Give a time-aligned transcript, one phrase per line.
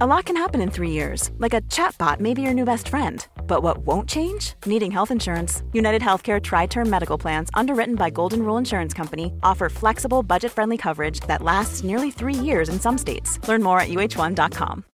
[0.00, 2.88] A lot can happen in three years, like a chatbot may be your new best
[2.88, 3.26] friend.
[3.46, 4.54] But what won't change?
[4.64, 5.62] Needing health insurance.
[5.74, 10.50] United Healthcare Tri Term Medical Plans, underwritten by Golden Rule Insurance Company, offer flexible, budget
[10.50, 13.38] friendly coverage that lasts nearly three years in some states.
[13.46, 14.84] Learn more at uh1.com.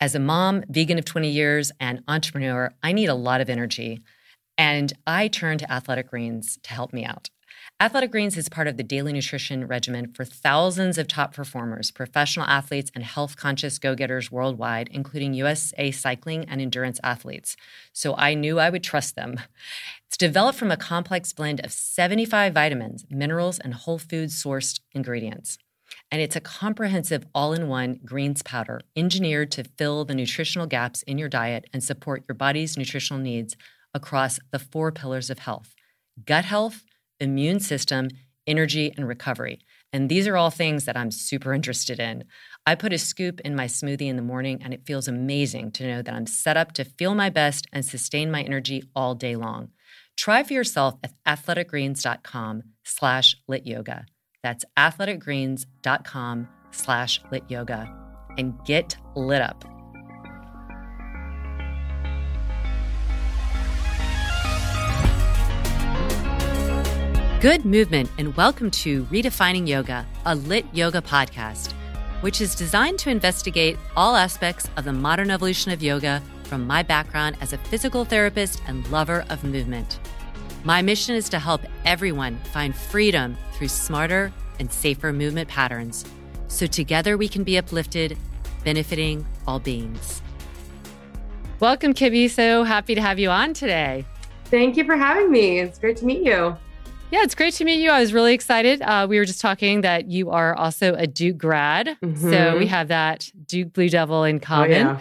[0.00, 4.00] As a mom, vegan of 20 years, and entrepreneur, I need a lot of energy.
[4.56, 7.28] And I turn to Athletic Greens to help me out.
[7.80, 12.46] Athletic Greens is part of the daily nutrition regimen for thousands of top performers, professional
[12.46, 17.56] athletes, and health conscious go getters worldwide, including USA cycling and endurance athletes.
[17.92, 19.40] So I knew I would trust them.
[20.06, 25.58] It's developed from a complex blend of 75 vitamins, minerals, and whole food sourced ingredients.
[26.12, 31.02] And it's a comprehensive all in one greens powder engineered to fill the nutritional gaps
[31.02, 33.56] in your diet and support your body's nutritional needs
[33.92, 35.74] across the four pillars of health
[36.24, 36.84] gut health
[37.20, 38.08] immune system,
[38.46, 39.60] energy, and recovery.
[39.92, 42.24] And these are all things that I'm super interested in.
[42.66, 45.86] I put a scoop in my smoothie in the morning, and it feels amazing to
[45.86, 49.36] know that I'm set up to feel my best and sustain my energy all day
[49.36, 49.68] long.
[50.16, 54.06] Try for yourself at athleticgreens.com slash lit yoga.
[54.42, 57.94] That's athleticgreens.com slash lit yoga
[58.36, 59.73] and get lit up.
[67.44, 71.72] Good movement, and welcome to Redefining Yoga, a lit yoga podcast,
[72.22, 76.82] which is designed to investigate all aspects of the modern evolution of yoga from my
[76.82, 79.98] background as a physical therapist and lover of movement.
[80.64, 86.06] My mission is to help everyone find freedom through smarter and safer movement patterns
[86.48, 88.16] so together we can be uplifted,
[88.64, 90.22] benefiting all beings.
[91.60, 92.30] Welcome, Kibby.
[92.30, 94.06] So happy to have you on today.
[94.46, 95.60] Thank you for having me.
[95.60, 96.56] It's great to meet you.
[97.10, 97.90] Yeah, it's great to meet you.
[97.90, 98.82] I was really excited.
[98.82, 101.96] Uh, we were just talking that you are also a Duke grad.
[102.02, 102.30] Mm-hmm.
[102.30, 104.86] So we have that Duke Blue Devil in common.
[104.86, 105.00] Oh, yeah.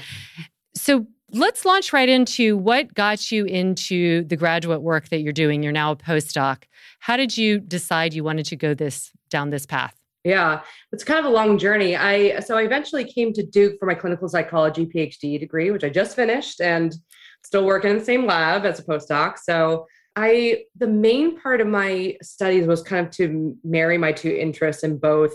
[0.75, 5.63] So let's launch right into what got you into the graduate work that you're doing.
[5.63, 6.63] You're now a postdoc.
[6.99, 9.95] How did you decide you wanted to go this down this path?
[10.23, 11.97] Yeah, it's kind of a long journey.
[11.97, 15.89] I so I eventually came to Duke for my clinical psychology PhD degree, which I
[15.89, 16.95] just finished and
[17.43, 19.37] still working in the same lab as a postdoc.
[19.37, 19.85] So
[20.15, 24.83] I the main part of my studies was kind of to marry my two interests
[24.83, 25.33] in both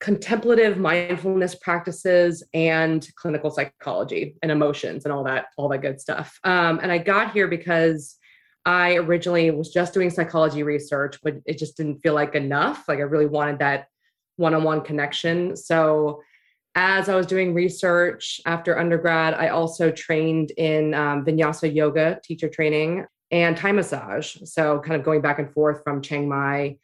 [0.00, 6.38] contemplative mindfulness practices and clinical psychology and emotions and all that all that good stuff.
[6.42, 8.16] Um, and I got here because
[8.64, 12.84] I originally was just doing psychology research, but it just didn't feel like enough.
[12.88, 13.86] Like I really wanted that
[14.36, 15.56] one-on-one connection.
[15.56, 16.22] So
[16.74, 22.48] as I was doing research after undergrad, I also trained in um, vinyasa yoga teacher
[22.48, 24.36] training and Thai massage.
[24.44, 26.76] So kind of going back and forth from Chiang Mai,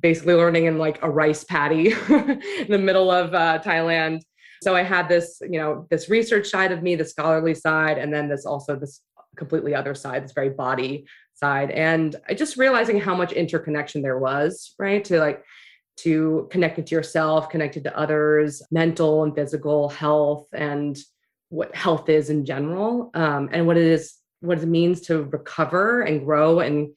[0.00, 4.20] basically learning in like a rice paddy in the middle of uh, Thailand.
[4.62, 8.12] So I had this, you know, this research side of me, the scholarly side, and
[8.14, 9.00] then this also this
[9.36, 11.70] completely other side, this very body side.
[11.70, 15.04] And I just realizing how much interconnection there was, right?
[15.06, 15.42] To like
[15.98, 20.96] to connected to yourself, connected to others, mental and physical health, and
[21.48, 26.02] what health is in general, um, and what it is what it means to recover
[26.02, 26.88] and grow and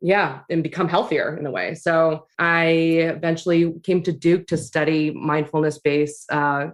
[0.00, 1.74] yeah and become healthier in a way.
[1.74, 6.68] So i eventually came to duke to study mindfulness based uh,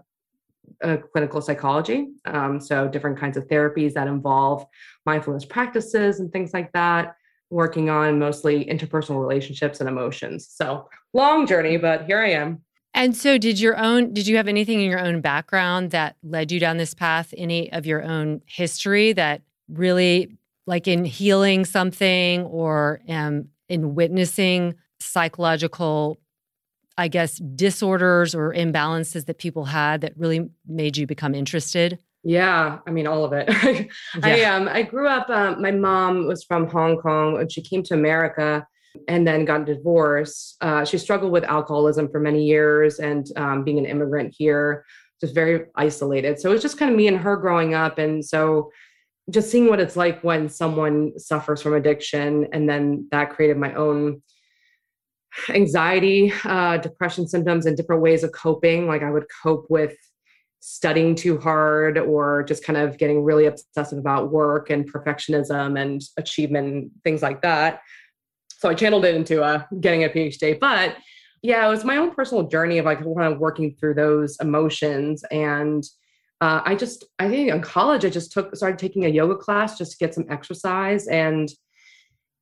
[0.82, 2.08] uh, clinical psychology.
[2.24, 4.66] Um, so different kinds of therapies that involve
[5.06, 7.14] mindfulness practices and things like that
[7.50, 10.48] working on mostly interpersonal relationships and emotions.
[10.50, 12.62] So long journey but here i am.
[12.94, 16.52] And so did your own did you have anything in your own background that led
[16.52, 17.32] you down this path?
[17.36, 20.36] Any of your own history that really
[20.66, 26.18] like in healing something or um, in witnessing psychological
[26.96, 31.98] i guess disorders or imbalances that people had that really made you become interested?
[32.22, 33.48] Yeah i mean all of it.
[34.14, 34.22] Yeah.
[34.22, 37.82] i um i grew up um, my mom was from hong kong and she came
[37.84, 38.64] to america
[39.08, 43.78] and then got divorced uh, she struggled with alcoholism for many years and um, being
[43.78, 44.84] an immigrant here
[45.22, 46.40] just very isolated.
[46.40, 48.70] So it was just kind of me and her growing up and so
[49.30, 53.72] just seeing what it's like when someone suffers from addiction and then that created my
[53.74, 54.22] own
[55.48, 58.86] anxiety, uh, depression symptoms, and different ways of coping.
[58.86, 59.94] Like I would cope with
[60.60, 66.02] studying too hard or just kind of getting really obsessive about work and perfectionism and
[66.16, 67.80] achievement things like that.
[68.58, 70.58] So I channeled it into uh, getting a PhD.
[70.60, 70.96] But
[71.42, 75.24] yeah, it was my own personal journey of like kind of working through those emotions.
[75.32, 75.82] And
[76.42, 79.78] uh, I just, I think in college, I just took, started taking a yoga class
[79.78, 81.06] just to get some exercise.
[81.06, 81.48] And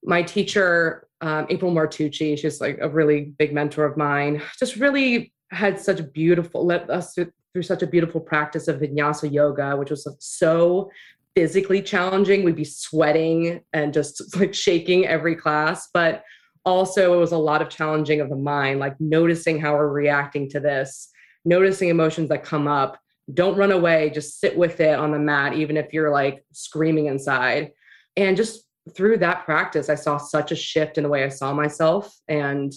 [0.02, 5.34] my teacher, um, April Martucci, she's like a really big mentor of mine, just really
[5.50, 9.90] had such a beautiful, led us through such a beautiful practice of vinyasa yoga, which
[9.90, 10.90] was so
[11.36, 12.42] physically challenging.
[12.42, 16.24] We'd be sweating and just like shaking every class, but
[16.64, 20.48] also it was a lot of challenging of the mind, like noticing how we're reacting
[20.50, 21.10] to this,
[21.44, 22.98] noticing emotions that come up.
[23.34, 27.06] Don't run away, just sit with it on the mat, even if you're like screaming
[27.06, 27.72] inside.
[28.16, 31.52] And just through that practice, I saw such a shift in the way I saw
[31.52, 32.72] myself and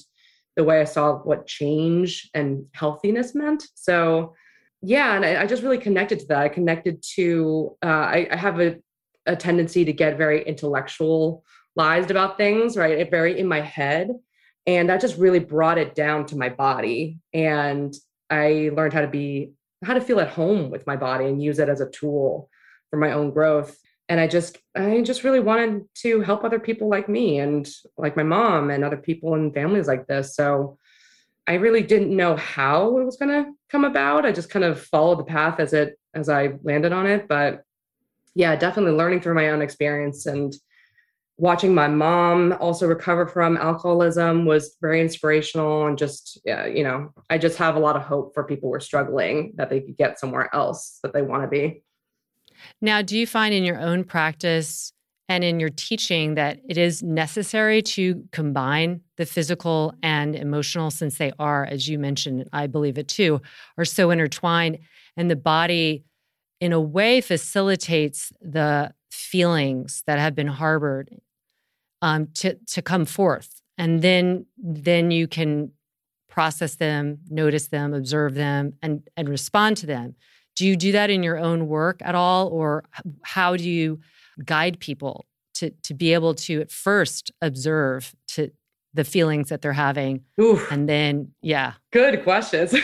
[0.55, 3.67] the way I saw what change and healthiness meant.
[3.75, 4.35] So
[4.81, 6.39] yeah, and I, I, just really connected to that.
[6.39, 8.75] I connected to uh, I, I, have a,
[9.25, 12.97] a tendency to get very intellectualized about things, right?
[12.97, 14.11] It Very in my head,
[14.67, 17.19] and that just really brought it down to my body.
[17.33, 17.95] And
[18.29, 19.53] I learned how to be
[19.83, 22.49] how to feel at home with my body and use it as a tool
[22.89, 23.77] for my own growth.
[24.09, 28.15] And I just I just really wanted to help other people like me and like
[28.15, 30.35] my mom and other people in families like this.
[30.35, 30.77] So
[31.47, 34.25] I really didn't know how it was going to come about.
[34.25, 37.63] I just kind of followed the path as it as I landed on it, but
[38.35, 40.53] yeah, definitely learning through my own experience and
[41.37, 47.11] watching my mom also recover from alcoholism was very inspirational and just yeah, you know,
[47.29, 49.97] I just have a lot of hope for people who are struggling that they could
[49.97, 51.83] get somewhere else that they want to be.
[52.81, 54.93] Now, do you find in your own practice
[55.29, 61.17] and in your teaching that it is necessary to combine the physical and emotional since
[61.17, 63.41] they are as you mentioned i believe it too
[63.77, 64.77] are so intertwined
[65.15, 66.03] and the body
[66.59, 71.09] in a way facilitates the feelings that have been harbored
[72.03, 73.61] um, to, to come forth.
[73.77, 75.71] And then then you can
[76.29, 80.15] process them notice them observe them and and respond to them.
[80.55, 82.49] Do you do that in your own work at all?
[82.49, 82.83] Or
[83.23, 83.99] how do you
[84.43, 88.51] guide people to to be able to at first observe to
[88.93, 90.23] the feelings that they're having.
[90.39, 90.71] Oof.
[90.71, 91.73] and then yeah.
[91.91, 92.73] Good questions.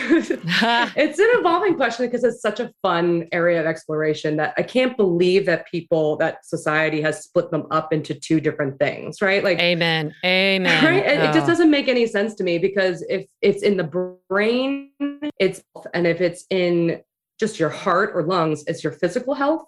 [1.00, 4.96] It's an evolving question because it's such a fun area of exploration that i can't
[4.96, 9.42] believe that people that society has split them up into two different things right?
[9.42, 10.14] Like amen.
[10.24, 10.84] Amen.
[10.84, 11.04] right?
[11.06, 11.24] Oh.
[11.24, 11.46] it just oh.
[11.46, 14.90] doesn't make any sense to me because if it's in the brain
[15.38, 15.62] it's
[15.94, 17.00] and if it's in
[17.38, 19.64] just your heart or lungs it's your physical health.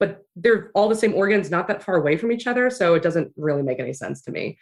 [0.00, 2.68] But they're all the same organs, not that far away from each other.
[2.68, 4.58] So it doesn't really make any sense to me.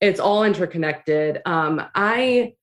[0.00, 1.40] It's all interconnected.
[1.46, 2.54] Um, I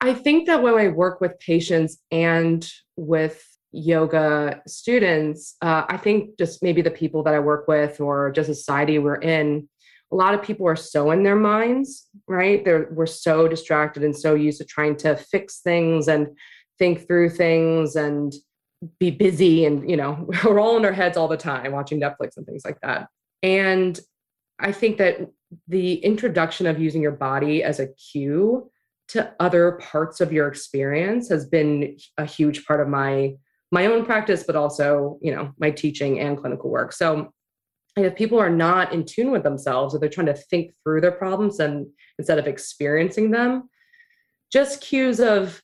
[0.00, 6.36] I think that when I work with patients and with yoga students, uh, I think
[6.38, 9.68] just maybe the people that I work with or just society we're in,
[10.12, 12.64] a lot of people are so in their minds, right?
[12.64, 16.28] They're we're so distracted and so used to trying to fix things and
[16.78, 18.34] think through things and
[18.98, 22.36] be busy and you know we're all in our heads all the time watching netflix
[22.36, 23.08] and things like that
[23.42, 24.00] and
[24.58, 25.20] i think that
[25.68, 28.70] the introduction of using your body as a cue
[29.08, 33.34] to other parts of your experience has been a huge part of my
[33.70, 36.92] my own practice but also you know my teaching and clinical work.
[36.92, 37.32] So
[37.96, 41.12] if people are not in tune with themselves or they're trying to think through their
[41.12, 41.86] problems and
[42.18, 43.68] instead of experiencing them
[44.52, 45.62] just cues of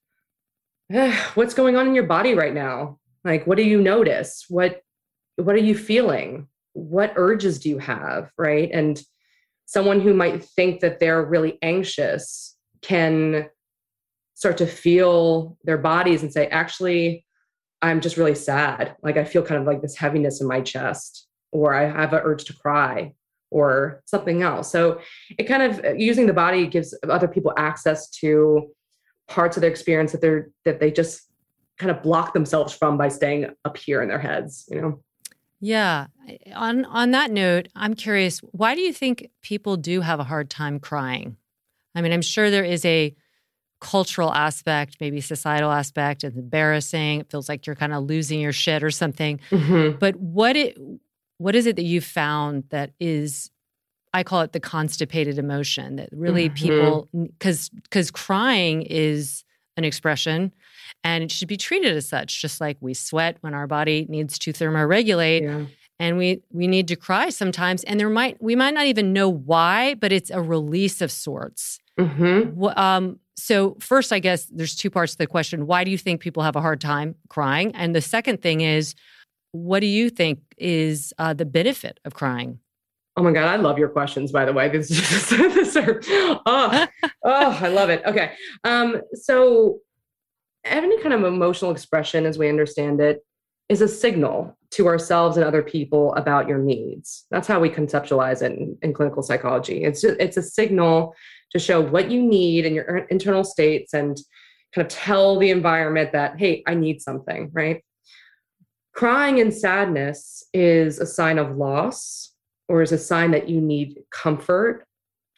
[0.93, 2.99] eh, what's going on in your body right now?
[3.25, 4.45] Like what do you notice?
[4.49, 4.81] What
[5.37, 6.49] what are you feeling?
[6.73, 8.31] What urges do you have?
[8.37, 8.71] Right?
[8.73, 9.01] And
[9.71, 13.49] someone who might think that they're really anxious can
[14.35, 17.25] start to feel their bodies and say actually
[17.83, 21.29] i'm just really sad like i feel kind of like this heaviness in my chest
[21.53, 23.13] or i have an urge to cry
[23.51, 25.01] or something else so
[25.39, 28.69] it kind of using the body gives other people access to
[29.29, 31.31] parts of their experience that they're that they just
[31.81, 35.03] kind of block themselves from by staying up here in their heads, you know?
[35.61, 36.07] Yeah.
[36.55, 40.49] On on that note, I'm curious, why do you think people do have a hard
[40.49, 41.37] time crying?
[41.95, 43.15] I mean, I'm sure there is a
[43.81, 47.21] cultural aspect, maybe societal aspect, it's embarrassing.
[47.21, 49.41] It feels like you're kind of losing your shit or something.
[49.51, 49.99] Mm-hmm.
[49.99, 50.79] But what it
[51.39, 53.51] what is it that you found that is
[54.13, 56.55] I call it the constipated emotion that really mm-hmm.
[56.55, 59.45] people cuz cuz crying is
[59.81, 60.53] an expression
[61.03, 64.39] and it should be treated as such just like we sweat when our body needs
[64.39, 65.65] to thermoregulate yeah.
[65.99, 69.29] and we we need to cry sometimes and there might we might not even know
[69.29, 72.65] why but it's a release of sorts Mm-hmm.
[72.79, 75.67] Um, so, first, I guess there's two parts to the question.
[75.67, 77.75] Why do you think people have a hard time crying?
[77.75, 78.95] And the second thing is,
[79.53, 82.61] what do you think is uh, the benefit of crying?
[83.21, 84.71] Oh my God, I love your questions, by the way.
[84.71, 86.01] This, is, just, this are,
[86.47, 86.87] oh,
[87.23, 88.03] oh, I love it.
[88.07, 88.33] Okay.
[88.65, 89.81] Um, so,
[90.65, 93.23] any kind of emotional expression, as we understand it,
[93.69, 97.27] is a signal to ourselves and other people about your needs.
[97.31, 99.85] That's how we conceptualize it in, in clinical psychology.
[99.85, 101.15] It's just, it's a signal
[101.51, 104.19] to show what you need in your internal states and
[104.75, 107.85] kind of tell the environment that, hey, I need something, right?
[108.95, 112.30] Crying and sadness is a sign of loss
[112.71, 114.87] or is a sign that you need comfort.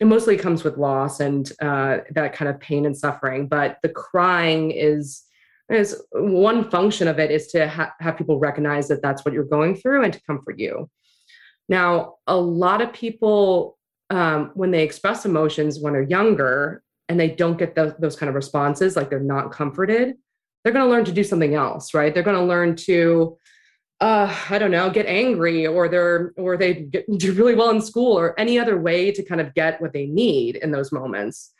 [0.00, 3.88] It mostly comes with loss and uh, that kind of pain and suffering, but the
[3.88, 5.22] crying is
[5.70, 9.44] is one function of it is to ha- have people recognize that that's what you're
[9.44, 10.90] going through and to comfort you.
[11.66, 13.78] Now, a lot of people
[14.10, 18.28] um, when they express emotions when they're younger and they don't get those, those kind
[18.28, 20.16] of responses, like they're not comforted,
[20.62, 22.12] they're going to learn to do something else, right?
[22.12, 23.38] They're going to learn to,
[24.02, 27.80] uh, I don't know, get angry, or they're or they get, do really well in
[27.80, 31.52] school, or any other way to kind of get what they need in those moments.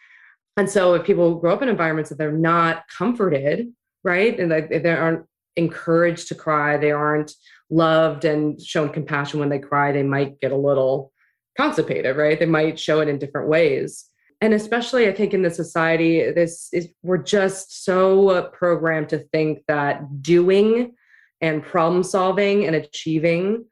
[0.57, 3.73] And so, if people grow up in environments that they're not comforted,
[4.03, 7.33] right, and they, they aren't encouraged to cry, they aren't
[7.71, 11.13] loved and shown compassion when they cry, they might get a little
[11.57, 12.41] constipated, right?
[12.41, 14.07] They might show it in different ways.
[14.41, 19.63] And especially, I think in the society, this is we're just so programmed to think
[19.69, 20.97] that doing
[21.43, 23.67] and problem solving and achieving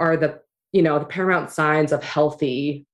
[0.00, 0.40] are the
[0.72, 2.86] you know the paramount signs of healthy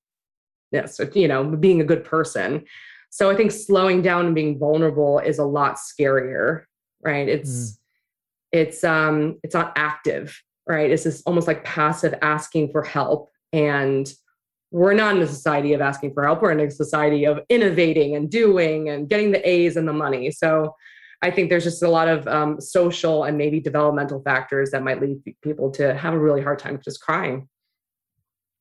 [0.73, 2.65] yes you know being a good person
[3.11, 6.65] so i think slowing down and being vulnerable is a lot scarier
[7.03, 7.79] right it's mm.
[8.53, 14.15] it's um it's not active right it's just almost like passive asking for help and
[14.75, 16.43] we're not in a society of asking for help.
[16.43, 20.33] We're in a society of innovating and doing and getting the A's and the money.
[20.33, 20.75] So
[21.25, 25.01] I think there's just a lot of um, social and maybe developmental factors that might
[25.01, 27.49] lead people to have a really hard time just crying.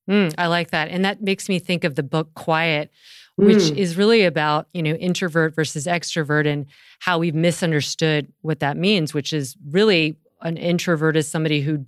[0.10, 0.88] Mm, I like that.
[0.88, 2.90] And that makes me think of the book Quiet,
[3.36, 3.76] which mm.
[3.76, 6.66] is really about, you know, introvert versus extrovert and
[7.00, 11.86] how we've misunderstood what that means, which is really an introvert is somebody who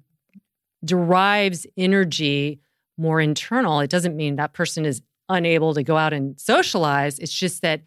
[0.84, 2.60] derives energy
[2.98, 7.17] more internal, it doesn't mean that person is unable to go out and socialize.
[7.20, 7.82] It's just that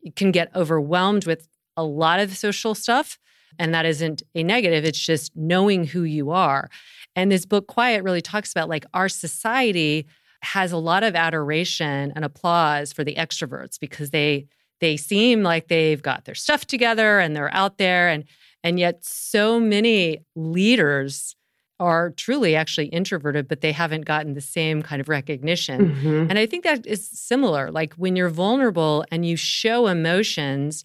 [0.00, 3.18] you can get overwhelmed with a lot of social stuff.
[3.58, 4.84] And that isn't a negative.
[4.84, 6.68] It's just knowing who you are.
[7.14, 10.06] And this book, Quiet, really talks about like our society
[10.42, 14.46] has a lot of adoration and applause for the extroverts because they
[14.80, 18.24] they seem like they've got their stuff together and they're out there and
[18.62, 21.36] and yet so many leaders
[21.80, 25.94] are truly actually introverted, but they haven't gotten the same kind of recognition.
[25.94, 26.30] Mm-hmm.
[26.30, 27.70] And I think that is similar.
[27.70, 30.84] Like when you're vulnerable and you show emotions,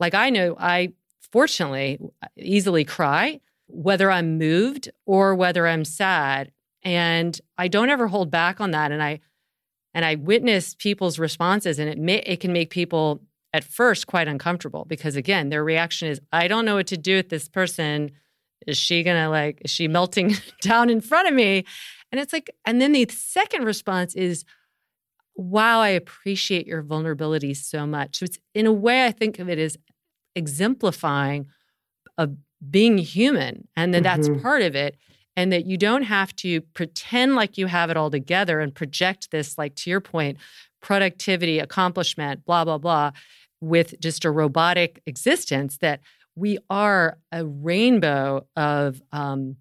[0.00, 0.92] like I know I
[1.32, 1.98] fortunately
[2.36, 6.50] easily cry, whether I'm moved or whether I'm sad.
[6.82, 8.90] And I don't ever hold back on that.
[8.90, 9.20] And I
[9.92, 14.28] and I witness people's responses, and it may, it can make people at first quite
[14.28, 18.12] uncomfortable because again, their reaction is, I don't know what to do with this person
[18.66, 21.64] is she gonna like is she melting down in front of me
[22.12, 24.44] and it's like and then the second response is
[25.34, 29.48] wow i appreciate your vulnerability so much so it's in a way i think of
[29.48, 29.76] it as
[30.34, 31.46] exemplifying
[32.18, 32.36] of
[32.70, 34.22] being human and that mm-hmm.
[34.22, 34.96] that's part of it
[35.36, 39.30] and that you don't have to pretend like you have it all together and project
[39.30, 40.36] this like to your point
[40.80, 43.10] productivity accomplishment blah blah blah
[43.60, 46.00] with just a robotic existence that
[46.36, 49.56] we are a rainbow of um,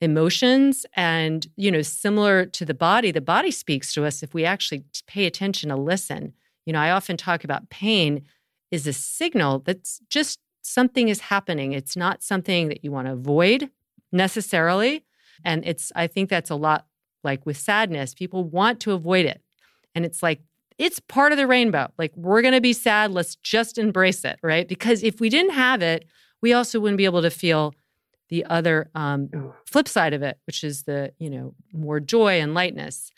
[0.00, 4.44] emotions and you know similar to the body the body speaks to us if we
[4.44, 6.32] actually pay attention to listen
[6.66, 8.24] you know i often talk about pain
[8.72, 13.12] is a signal that's just something is happening it's not something that you want to
[13.12, 13.70] avoid
[14.10, 15.04] necessarily
[15.44, 16.86] and it's i think that's a lot
[17.22, 19.40] like with sadness people want to avoid it
[19.94, 20.40] and it's like
[20.78, 21.92] it's part of the rainbow.
[21.98, 23.12] Like we're going to be sad.
[23.12, 24.66] Let's just embrace it, right?
[24.66, 26.06] Because if we didn't have it,
[26.40, 27.74] we also wouldn't be able to feel
[28.30, 32.54] the other um, flip side of it, which is the you know more joy and
[32.54, 33.12] lightness.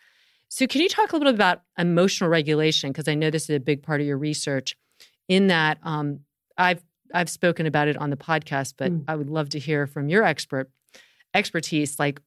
[0.49, 2.90] So, can you talk a little bit about emotional regulation?
[2.90, 4.76] Because I know this is a big part of your research.
[5.28, 6.20] In that, um,
[6.58, 9.04] I've I've spoken about it on the podcast, but mm.
[9.08, 10.70] I would love to hear from your expert
[11.32, 11.98] expertise.
[11.98, 12.20] Like,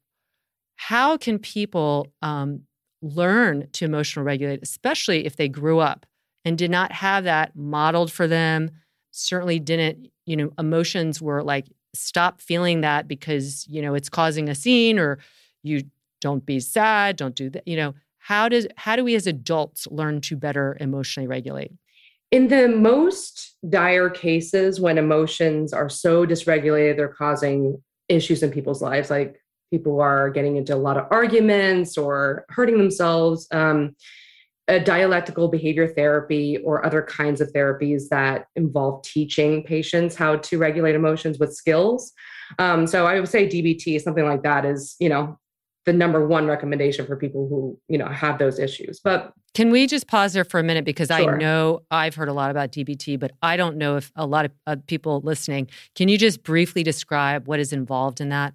[0.75, 2.61] how can people um,
[3.01, 6.05] learn to emotional regulate, especially if they grew up
[6.45, 8.71] and did not have that modeled for them.
[9.11, 14.49] Certainly didn't, you know, emotions were like, stop feeling that because, you know, it's causing
[14.49, 15.19] a scene or
[15.63, 15.83] you
[16.21, 17.67] don't be sad, don't do that.
[17.67, 21.71] You know, how does how do we as adults learn to better emotionally regulate?
[22.31, 28.81] In the most dire cases, when emotions are so dysregulated, they're causing issues in people's
[28.81, 29.41] lives, like
[29.71, 33.47] people are getting into a lot of arguments or hurting themselves.
[33.51, 33.95] Um,
[34.83, 40.93] dialectical behavior therapy or other kinds of therapies that involve teaching patients how to regulate
[40.93, 42.11] emotions with skills.
[42.59, 45.39] Um, so I would say DBT, something like that, is you know
[45.87, 49.87] the number one recommendation for people who you know have those issues but can we
[49.87, 50.85] just pause there for a minute?
[50.85, 51.33] Because sure.
[51.33, 54.45] i know i've heard a lot about dbt but i don't know if a lot
[54.45, 58.53] of uh, people listening can you just briefly describe what is involved in that?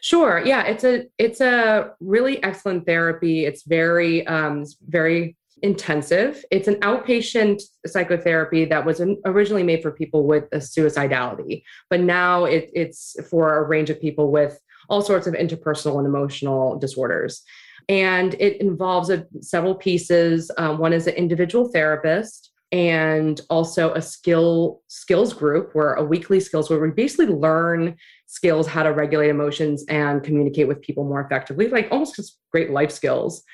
[0.00, 3.46] Sure yeah it's a it's a really excellent therapy.
[3.46, 6.44] It's very um very intensive.
[6.50, 12.44] It's an outpatient psychotherapy that was originally made for people with a suicidality but now
[12.44, 14.58] it, it's for a range of people with
[14.88, 17.42] all sorts of interpersonal and emotional disorders.
[17.88, 20.50] And it involves a, several pieces.
[20.56, 26.40] Um, one is an individual therapist and also a skill skills group where a weekly
[26.40, 27.94] skills where we basically learn
[28.26, 32.70] skills how to regulate emotions and communicate with people more effectively like almost just great
[32.70, 33.44] life skills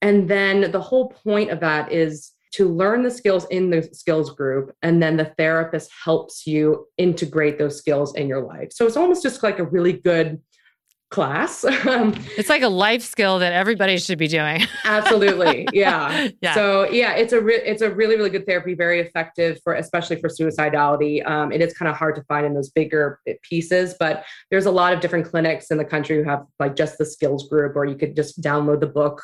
[0.00, 4.30] and then the whole point of that is to learn the skills in the skills
[4.30, 8.96] group and then the therapist helps you integrate those skills in your life so it's
[8.96, 10.40] almost just like a really good
[11.10, 11.64] class.
[12.38, 14.62] It's like a life skill that everybody should be doing.
[14.84, 16.28] absolutely, yeah.
[16.40, 16.54] yeah.
[16.54, 20.20] So yeah, it's a re- it's a really really good therapy, very effective for especially
[20.20, 21.26] for suicidality.
[21.28, 24.70] Um, it is kind of hard to find in those bigger pieces, but there's a
[24.70, 27.84] lot of different clinics in the country who have like just the skills group, or
[27.84, 29.22] you could just download the book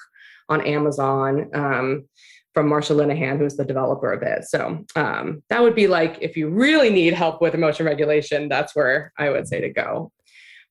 [0.48, 1.50] on Amazon.
[1.54, 2.08] Um,
[2.54, 4.44] from Marsha Linehan, who's the developer of it.
[4.44, 8.76] So um, that would be like if you really need help with emotion regulation, that's
[8.76, 10.12] where I would say to go.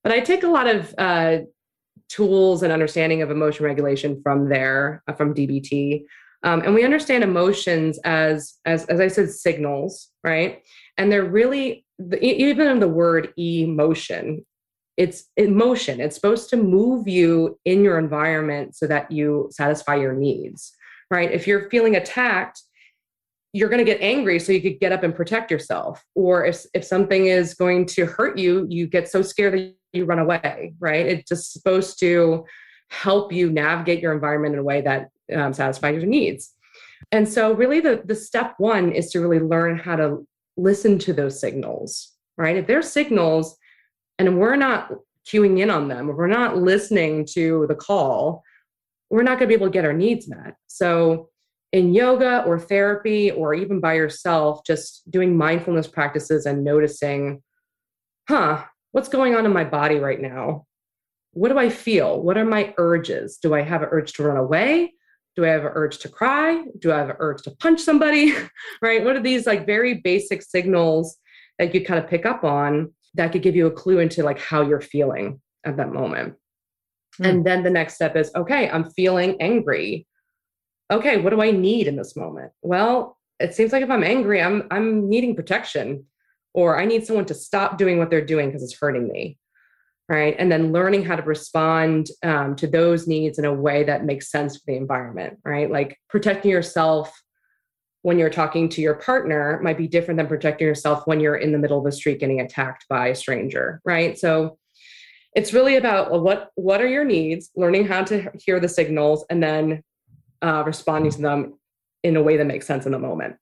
[0.03, 1.37] But I take a lot of uh,
[2.09, 6.03] tools and understanding of emotion regulation from there, uh, from DBT.
[6.43, 10.61] Um, and we understand emotions as, as, as I said, signals, right?
[10.97, 14.45] And they're really, the, even in the word emotion,
[14.97, 15.99] it's emotion.
[15.99, 20.73] It's supposed to move you in your environment so that you satisfy your needs,
[21.09, 21.31] right?
[21.31, 22.61] If you're feeling attacked,
[23.53, 26.65] you're going to get angry so you could get up and protect yourself or if,
[26.73, 30.73] if something is going to hurt you you get so scared that you run away,
[30.79, 31.05] right?
[31.05, 32.45] It's just supposed to
[32.89, 36.51] help you navigate your environment in a way that um, satisfies your needs.
[37.11, 41.13] And so, really, the, the step one is to really learn how to listen to
[41.13, 42.57] those signals, right?
[42.57, 43.55] If they're signals
[44.19, 44.91] and we're not
[45.27, 48.43] queuing in on them, if we're not listening to the call,
[49.09, 50.55] we're not going to be able to get our needs met.
[50.67, 51.29] So,
[51.73, 57.41] in yoga or therapy, or even by yourself, just doing mindfulness practices and noticing,
[58.29, 60.65] huh, what's going on in my body right now?
[61.31, 62.21] What do I feel?
[62.21, 63.39] What are my urges?
[63.41, 64.93] Do I have an urge to run away?
[65.35, 66.63] Do I have an urge to cry?
[66.77, 68.33] Do I have an urge to punch somebody?
[68.83, 69.03] right?
[69.03, 71.17] What are these like very basic signals
[71.57, 74.39] that you kind of pick up on that could give you a clue into like
[74.39, 76.35] how you're feeling at that moment?
[77.19, 77.29] Mm.
[77.29, 80.05] And then the next step is okay, I'm feeling angry.
[80.93, 82.51] Okay, what do I need in this moment?
[82.61, 86.05] Well, it seems like if I'm angry, I'm I'm needing protection
[86.53, 89.39] or I need someone to stop doing what they're doing because it's hurting me.
[90.07, 90.35] Right.
[90.37, 94.29] And then learning how to respond um, to those needs in a way that makes
[94.29, 95.39] sense for the environment.
[95.43, 95.71] Right.
[95.71, 97.11] Like protecting yourself
[98.03, 101.53] when you're talking to your partner might be different than protecting yourself when you're in
[101.53, 103.81] the middle of the street getting attacked by a stranger.
[103.83, 104.15] Right.
[104.15, 104.59] So
[105.35, 109.41] it's really about what what are your needs learning how to hear the signals and
[109.41, 109.81] then
[110.43, 111.57] uh, responding to them
[112.03, 113.37] in a way that makes sense in the moment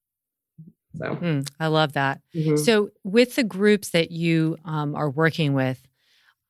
[0.97, 2.21] so mm, I love that.
[2.35, 2.57] Mm-hmm.
[2.57, 5.81] So with the groups that you um, are working with,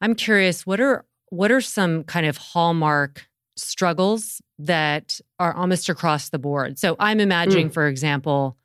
[0.02, 6.30] I'm curious what are what are some kind of hallmark struggles that are almost across
[6.30, 6.80] the board?
[6.80, 7.74] So I'm imagining, mm.
[7.74, 8.58] for example,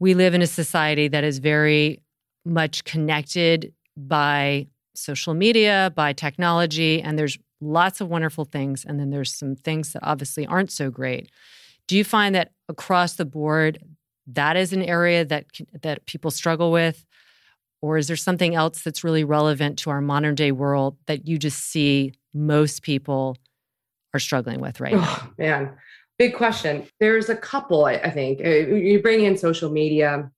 [0.00, 2.02] we live in a society that is very
[2.44, 8.84] much connected by social media, by technology, and there's lots of wonderful things.
[8.84, 11.30] And then there's some things that obviously aren't so great.
[11.86, 13.78] Do you find that across the board,
[14.26, 15.46] that is an area that
[15.82, 17.04] that people struggle with?
[17.82, 21.38] Or is there something else that's really relevant to our modern day world that you
[21.38, 23.36] just see most people
[24.14, 25.72] are struggling with right oh, now man.
[26.18, 26.86] Big question.
[26.98, 28.40] There's a couple i think.
[28.44, 30.30] Uh, you bring in social media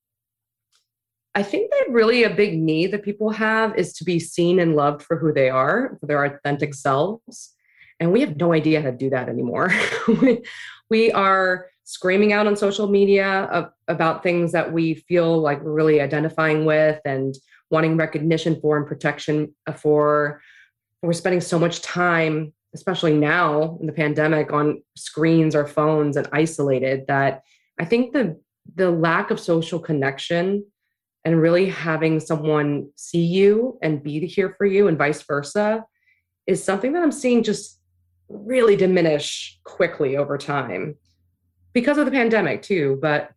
[1.34, 4.76] i think that really a big need that people have is to be seen and
[4.76, 7.54] loved for who they are for their authentic selves
[8.00, 9.72] and we have no idea how to do that anymore
[10.90, 16.00] we, are screaming out on social media about things that we feel like we're really
[16.00, 17.34] identifying with and
[17.70, 20.42] wanting recognition for and protection uh, for.
[21.02, 26.28] We're spending so much time especially now in the pandemic on screens or phones and
[26.32, 27.42] isolated that
[27.80, 28.40] I think the
[28.74, 30.66] the lack of social connection
[31.28, 35.84] and really having someone see you and be here for you and vice versa
[36.46, 37.78] is something that I'm seeing just
[38.30, 40.96] really diminish quickly over time
[41.74, 42.98] because of the pandemic too.
[43.02, 43.30] But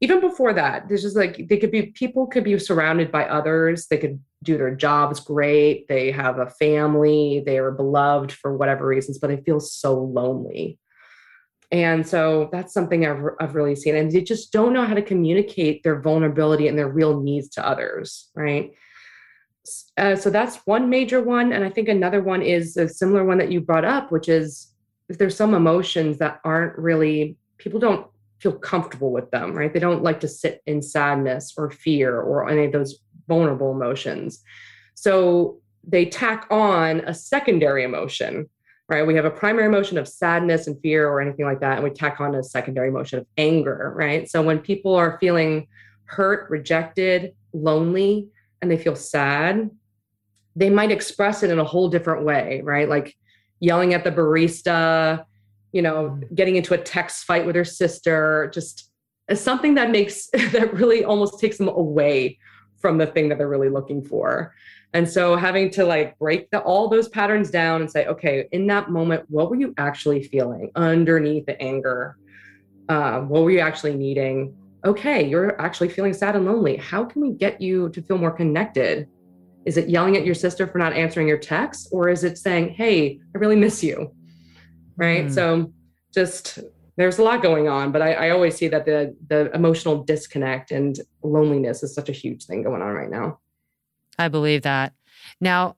[0.00, 3.88] even before that there's just like they could be people could be surrounded by others.
[3.88, 5.88] They could do their jobs great.
[5.88, 7.42] They have a family.
[7.44, 10.78] They are beloved for whatever reasons but they feel so lonely
[11.72, 13.96] and so that's something I've, I've really seen.
[13.96, 17.66] And they just don't know how to communicate their vulnerability and their real needs to
[17.66, 18.72] others right?
[19.96, 21.52] Uh, so that's one major one.
[21.52, 24.72] And i think another one is a similar one that you brought up which is
[25.08, 28.06] if there's some emotions that aren't really people don't
[28.38, 29.72] feel comfortable with them right?
[29.72, 34.42] They don't like to sit in sadness or fear or any of those vulnerable emotions.
[34.94, 38.48] So they tack on a secondary emotion,
[38.88, 39.06] right?
[39.06, 41.90] We have a primary emotion of sadness and fear or anything like that, and we
[41.90, 44.28] tack on a secondary emotion of anger, right?
[44.28, 45.68] So when people are feeling
[46.04, 48.28] hurt, rejected, lonely,
[48.60, 49.70] and they feel sad,
[50.54, 52.88] they might express it in a whole different way, right?
[52.88, 53.16] Like
[53.60, 55.24] yelling at the barista,
[55.72, 56.34] you know, mm.
[56.34, 58.90] getting into a text fight with her sister, just
[59.34, 62.38] something that makes that really almost takes them away
[62.82, 64.54] from the thing that they're really looking for.
[64.92, 68.66] And so having to like break the, all those patterns down and say, okay, in
[68.66, 72.18] that moment, what were you actually feeling underneath the anger?
[72.90, 74.54] Uh, what were you actually needing?
[74.84, 76.76] Okay, you're actually feeling sad and lonely.
[76.76, 79.08] How can we get you to feel more connected?
[79.64, 81.88] Is it yelling at your sister for not answering your text?
[81.92, 84.12] Or is it saying, hey, I really miss you?
[84.96, 85.26] Right.
[85.26, 85.34] Mm.
[85.34, 85.72] So
[86.12, 86.58] just
[86.96, 90.70] there's a lot going on, but I, I, always see that the the emotional disconnect
[90.70, 93.38] and loneliness is such a huge thing going on right now.
[94.18, 94.92] I believe that.
[95.40, 95.76] Now,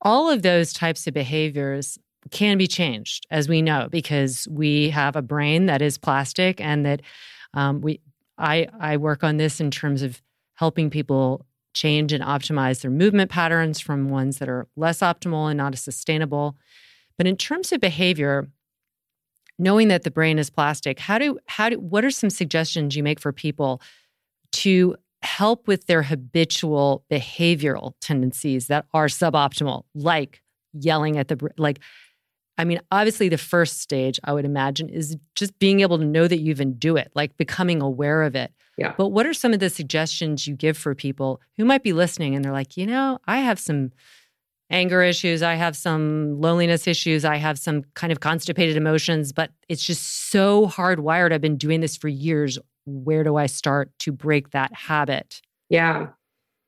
[0.00, 1.98] all of those types of behaviors
[2.30, 6.86] can be changed, as we know, because we have a brain that is plastic, and
[6.86, 7.02] that
[7.54, 8.00] um, we
[8.38, 10.22] I I work on this in terms of
[10.54, 15.58] helping people change and optimize their movement patterns from ones that are less optimal and
[15.58, 16.56] not as sustainable.
[17.16, 18.48] But in terms of behavior,
[19.60, 23.02] knowing that the brain is plastic, how do how do what are some suggestions you
[23.02, 23.80] make for people
[24.52, 30.42] to help with their habitual behavioral tendencies that are suboptimal, like
[30.72, 31.80] yelling at the like
[32.58, 36.28] I mean, obviously the first stage I would imagine is just being able to know
[36.28, 38.52] that you even do it, like becoming aware of it.
[38.76, 38.92] Yeah.
[38.98, 42.34] But what are some of the suggestions you give for people who might be listening
[42.34, 43.92] and they're like, you know, I have some
[44.70, 49.50] anger issues, I have some loneliness issues, I have some kind of constipated emotions, but
[49.68, 51.32] it's just so hardwired.
[51.32, 52.58] I've been doing this for years.
[52.86, 55.42] Where do I start to break that habit?
[55.68, 56.08] Yeah,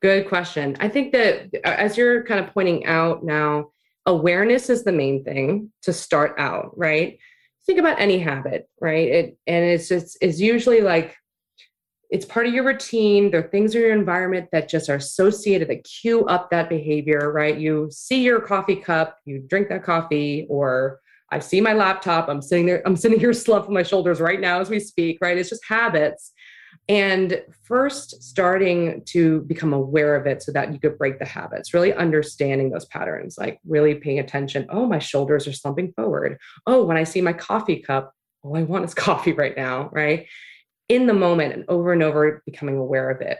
[0.00, 0.76] good question.
[0.80, 3.70] I think that uh, as you're kind of pointing out now,
[4.06, 7.18] awareness is the main thing to start out, right?
[7.66, 9.08] Think about any habit, right?
[9.08, 11.16] It and it's just it's usually like
[12.12, 13.30] it's part of your routine.
[13.30, 17.32] There are things in your environment that just are associated that cue up that behavior,
[17.32, 17.56] right?
[17.56, 22.42] You see your coffee cup, you drink that coffee, or I see my laptop, I'm
[22.42, 25.38] sitting there, I'm sitting here slumping my shoulders right now as we speak, right?
[25.38, 26.32] It's just habits.
[26.86, 31.72] And first, starting to become aware of it so that you could break the habits,
[31.72, 34.66] really understanding those patterns, like really paying attention.
[34.68, 36.36] Oh, my shoulders are slumping forward.
[36.66, 40.26] Oh, when I see my coffee cup, all I want is coffee right now, right?
[40.92, 43.38] In the moment and over and over becoming aware of it.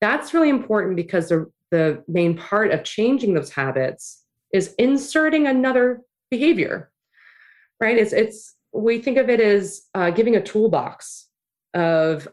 [0.00, 6.02] That's really important because the, the main part of changing those habits is inserting another
[6.30, 6.90] behavior,
[7.80, 7.98] right?
[7.98, 11.26] It's, it's we think of it as uh, giving a toolbox
[11.74, 12.28] of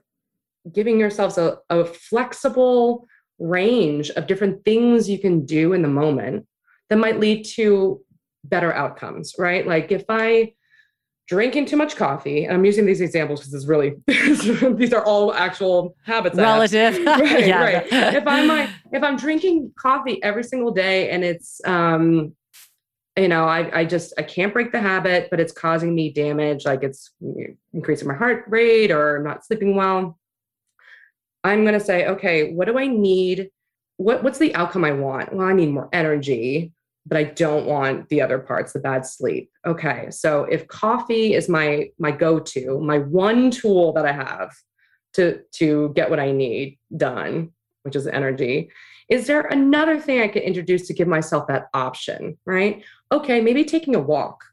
[0.71, 3.07] giving yourselves a, a flexible
[3.39, 6.45] range of different things you can do in the moment
[6.89, 7.99] that might lead to
[8.43, 9.65] better outcomes, right?
[9.65, 10.53] Like if I
[11.27, 15.33] drinking too much coffee, and I'm using these examples because it's really these are all
[15.33, 16.35] actual habits.
[16.35, 17.47] Relative, right?
[17.47, 17.63] yeah.
[17.63, 17.85] Right.
[17.91, 22.35] if I'm like, if I'm drinking coffee every single day, and it's um,
[23.17, 26.65] you know, I I just I can't break the habit, but it's causing me damage,
[26.65, 27.11] like it's
[27.73, 30.19] increasing my heart rate or I'm not sleeping well.
[31.43, 33.49] I'm gonna say, okay, what do I need?
[33.97, 35.33] What what's the outcome I want?
[35.33, 36.73] Well, I need more energy
[37.05, 39.51] but I don't want the other parts, the bad sleep.
[39.65, 40.07] Okay.
[40.09, 44.51] So if coffee is my my go-to, my one tool that I have
[45.13, 47.51] to to get what I need done,
[47.83, 48.69] which is energy,
[49.09, 52.83] is there another thing I could introduce to give myself that option, right?
[53.11, 54.43] Okay, maybe taking a walk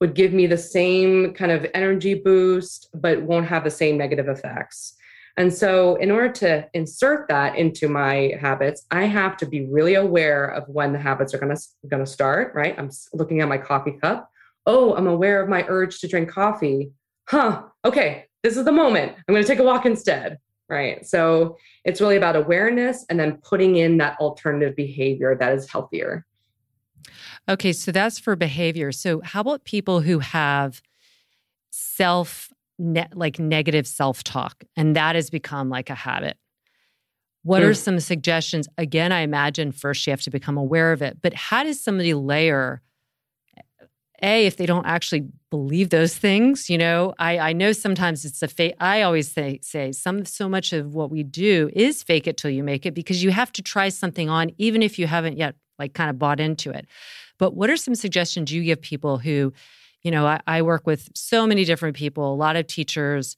[0.00, 4.28] would give me the same kind of energy boost, but won't have the same negative
[4.28, 4.94] effects.
[5.36, 9.94] And so, in order to insert that into my habits, I have to be really
[9.94, 12.54] aware of when the habits are going to going to start.
[12.54, 12.74] Right?
[12.78, 14.30] I'm looking at my coffee cup.
[14.66, 16.92] Oh, I'm aware of my urge to drink coffee.
[17.28, 17.62] Huh?
[17.84, 19.12] Okay, this is the moment.
[19.16, 20.38] I'm going to take a walk instead.
[20.68, 21.04] Right?
[21.06, 26.26] So it's really about awareness and then putting in that alternative behavior that is healthier.
[27.48, 28.92] Okay, so that's for behavior.
[28.92, 30.82] So how about people who have
[31.70, 32.49] self
[32.80, 36.36] ne- like negative self-talk and that has become like a habit?
[37.42, 37.66] What mm.
[37.66, 38.68] are some suggestions?
[38.76, 42.14] Again, I imagine first you have to become aware of it, but how does somebody
[42.14, 42.82] layer
[44.22, 48.42] a if they don't actually believe those things you know i i know sometimes it's
[48.42, 52.26] a fake i always say say some so much of what we do is fake
[52.26, 55.06] it till you make it because you have to try something on even if you
[55.06, 56.86] haven't yet like kind of bought into it
[57.38, 59.52] but what are some suggestions you give people who
[60.02, 63.36] you know I, I work with so many different people a lot of teachers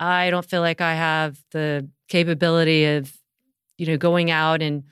[0.00, 3.12] i don't feel like i have the capability of
[3.78, 4.84] you know going out and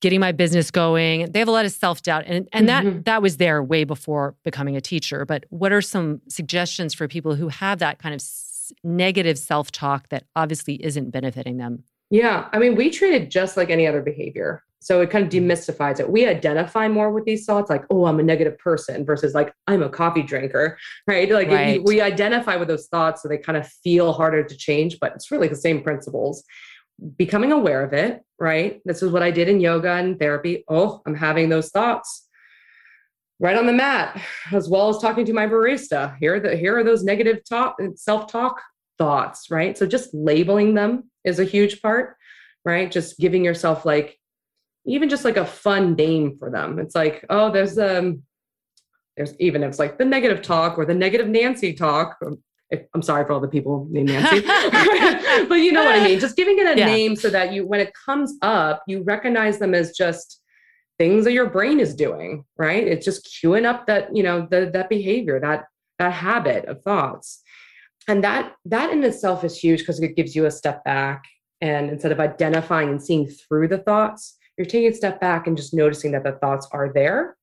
[0.00, 1.30] getting my business going.
[1.32, 2.88] They have a lot of self-doubt and and mm-hmm.
[2.88, 5.24] that that was there way before becoming a teacher.
[5.24, 10.08] But what are some suggestions for people who have that kind of s- negative self-talk
[10.10, 11.84] that obviously isn't benefiting them?
[12.10, 14.62] Yeah, I mean, we treat it just like any other behavior.
[14.80, 15.50] So it kind of mm-hmm.
[15.50, 16.10] demystifies it.
[16.10, 19.82] We identify more with these thoughts, like, oh, I'm a negative person versus like, I'm
[19.82, 21.30] a coffee drinker, right?
[21.30, 21.82] Like right.
[21.82, 25.30] we identify with those thoughts so they kind of feel harder to change, but it's
[25.30, 26.44] really the same principles
[27.16, 28.80] becoming aware of it, right?
[28.84, 30.64] This is what I did in yoga and therapy.
[30.68, 32.26] Oh, I'm having those thoughts
[33.38, 34.20] right on the mat,
[34.52, 36.16] as well as talking to my barista.
[36.18, 38.60] Here are the here are those negative talk self-talk
[38.98, 39.76] thoughts, right?
[39.76, 42.16] So just labeling them is a huge part,
[42.64, 42.90] right?
[42.90, 44.18] Just giving yourself like
[44.86, 46.78] even just like a fun name for them.
[46.78, 48.22] It's like, oh, there's um
[49.16, 52.18] there's even if it's like the negative talk or the negative Nancy talk,
[52.94, 54.40] I'm sorry for all the people named Nancy,
[55.48, 56.20] but you know what I mean.
[56.20, 56.86] Just giving it a yeah.
[56.86, 60.42] name so that you, when it comes up, you recognize them as just
[60.98, 62.44] things that your brain is doing.
[62.56, 62.86] Right?
[62.86, 65.64] It's just cueing up that you know the, that behavior, that
[65.98, 67.42] that habit of thoughts,
[68.08, 71.24] and that that in itself is huge because it gives you a step back.
[71.62, 75.56] And instead of identifying and seeing through the thoughts, you're taking a step back and
[75.56, 77.36] just noticing that the thoughts are there.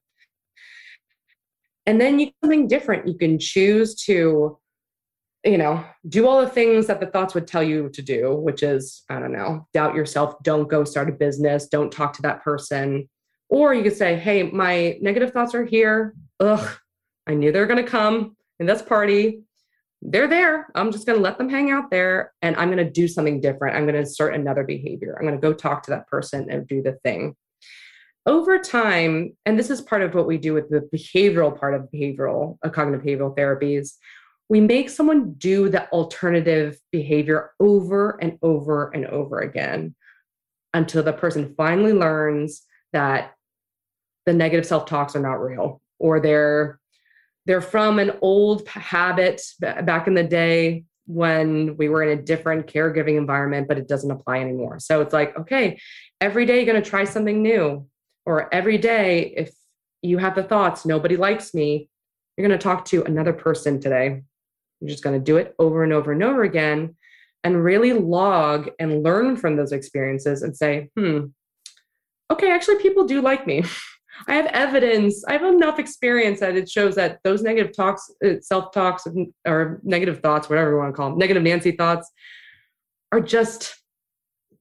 [1.86, 3.08] And then you something different.
[3.08, 4.58] You can choose to
[5.44, 8.64] you know, do all the things that the thoughts would tell you to do, which
[8.64, 12.44] is, I don't know, doubt yourself, don't go start a business, don't talk to that
[12.44, 13.10] person.
[13.50, 16.16] Or you could say, hey, my negative thoughts are here.
[16.40, 16.78] Ugh,
[17.28, 19.42] I knew they were going to come in this party.
[20.06, 20.68] They're there.
[20.76, 23.40] I'm just going to let them hang out there and I'm going to do something
[23.40, 23.76] different.
[23.76, 25.16] I'm going to insert another behavior.
[25.18, 27.36] I'm going to go talk to that person and do the thing.
[28.26, 31.90] Over time, and this is part of what we do with the behavioral part of
[31.94, 33.94] behavioral, uh, cognitive behavioral therapies,
[34.50, 39.96] we make someone do the alternative behavior over and over and over again
[40.74, 43.34] until the person finally learns that
[44.26, 46.80] the negative self-talks are not real or they're
[47.46, 52.68] they're from an old habit back in the day when we were in a different
[52.68, 55.78] caregiving environment but it doesn't apply anymore so it's like okay
[56.22, 57.86] every day you're going to try something new
[58.26, 59.52] or every day if
[60.02, 61.90] you have the thoughts nobody likes me
[62.38, 64.22] you're going to talk to another person today
[64.80, 66.96] you're just going to do it over and over and over again
[67.44, 71.26] and really log and learn from those experiences and say, hmm,
[72.32, 73.64] okay, actually, people do like me.
[74.28, 78.40] I have evidence, I have enough experience that it shows that those negative talks, uh,
[78.42, 79.08] self talks,
[79.46, 82.12] or negative thoughts, whatever you want to call them, negative Nancy thoughts,
[83.12, 83.76] are just,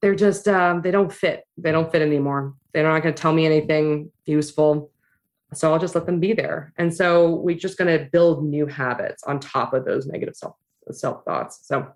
[0.00, 1.44] they're just, um, they don't fit.
[1.56, 2.54] They don't fit anymore.
[2.72, 4.90] They're not going to tell me anything useful.
[5.54, 6.72] So I'll just let them be there.
[6.78, 10.56] And so we're just going to build new habits on top of those negative self
[10.90, 11.60] self thoughts.
[11.62, 11.92] So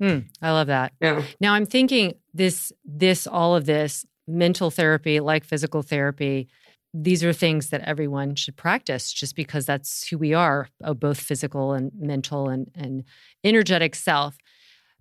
[0.00, 0.94] Hmm, I love that.
[1.00, 1.22] Yeah.
[1.40, 6.48] Now I'm thinking this, this, all of this mental therapy, like physical therapy,
[6.92, 11.20] these are things that everyone should practice just because that's who we are, uh, both
[11.20, 13.04] physical and mental and, and
[13.44, 14.36] energetic self.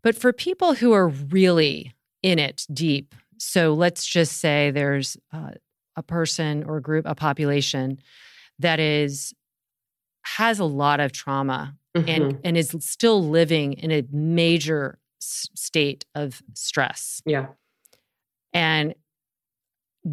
[0.03, 5.51] But for people who are really in it deep, so let's just say there's uh,
[5.95, 7.99] a person or a group, a population
[8.59, 9.33] that is
[10.23, 12.07] has a lot of trauma mm-hmm.
[12.07, 17.21] and and is still living in a major s- state of stress.
[17.25, 17.47] Yeah.
[18.53, 18.93] And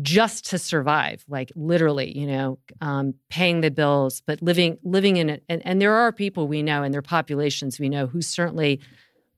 [0.02, 5.30] just to survive, like literally, you know, um, paying the bills, but living living in
[5.30, 5.44] it.
[5.48, 8.80] And, and there are people we know, and their populations we know who certainly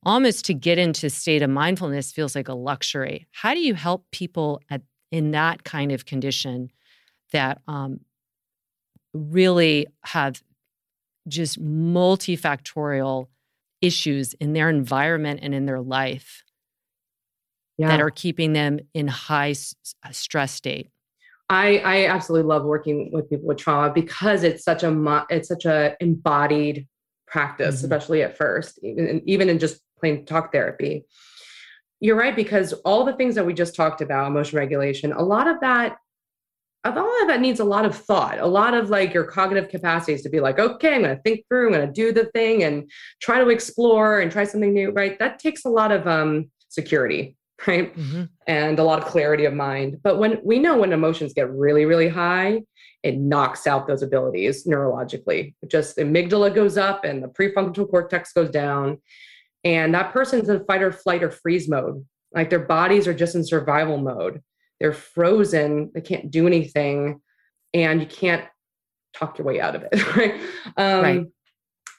[0.05, 3.27] almost to get into state of mindfulness feels like a luxury.
[3.33, 6.71] How do you help people at in that kind of condition
[7.33, 8.01] that um,
[9.15, 10.43] really have
[11.27, 13.29] just multifactorial
[13.81, 16.43] issues in their environment and in their life
[17.79, 17.89] yeah.
[17.89, 19.55] that are keeping them in high
[20.11, 20.91] stress state?
[21.51, 25.65] I, I absolutely love working with people with trauma because it's such a it's such
[25.65, 26.87] a embodied
[27.27, 27.85] practice, mm-hmm.
[27.85, 31.07] especially at first, even, even in just plain talk therapy.
[32.01, 35.49] You're right because all the things that we just talked about, emotion regulation, a lot
[35.49, 35.97] of that
[36.85, 39.69] a lot of that needs a lot of thought, a lot of like your cognitive
[39.69, 42.27] capacities to be like, okay, I'm going to think through, I'm going to do the
[42.27, 45.19] thing and try to explore and try something new, right?
[45.19, 47.37] That takes a lot of um, security,
[47.67, 47.95] right?
[47.97, 48.25] Mm-hmm.
[48.47, 49.99] And a lot of clarity of mind.
[50.03, 52.63] But when we know when emotions get really, really high,
[53.03, 55.55] it knocks out those abilities neurologically.
[55.69, 59.01] Just amygdala goes up and the prefrontal cortex goes down.
[59.65, 62.05] And that person's in fight or flight or freeze mode.
[62.33, 64.43] Like their bodies are just in survival mode
[64.81, 67.21] they're frozen they can't do anything
[67.75, 68.45] and you can't
[69.15, 70.35] talk your way out of it right
[70.77, 71.27] um, right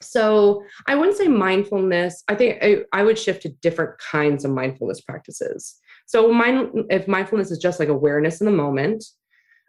[0.01, 4.51] so i wouldn't say mindfulness i think I, I, would shift to different kinds of
[4.51, 9.03] mindfulness practices so mind, if mindfulness is just like awareness in the moment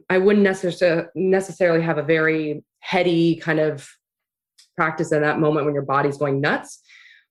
[0.08, 3.88] i wouldn't necessarily necessarily have a very heady kind of
[4.76, 6.80] practice in that moment when your body's going nuts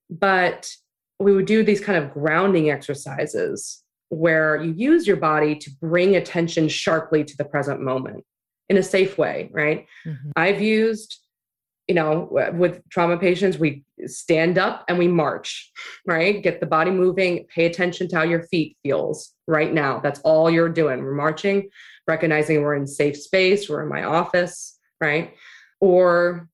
[0.09, 0.69] but
[1.19, 6.15] we would do these kind of grounding exercises where you use your body to bring
[6.15, 8.25] attention sharply to the present moment
[8.69, 9.85] in a safe way, right?
[10.05, 10.31] Mm-hmm.
[10.35, 11.19] I've used,
[11.89, 15.71] you know, with trauma patients, we stand up and we march,
[16.06, 16.43] right?
[16.43, 19.99] Get the body moving, pay attention to how your feet feels right now.
[19.99, 21.02] That's all you're doing.
[21.02, 21.67] We're marching,
[22.08, 25.34] recognizing we're in safe space, we're in my office, right?
[25.80, 26.47] Or